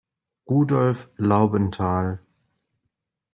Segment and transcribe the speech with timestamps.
[0.49, 2.21] Rudolf Laubenthal.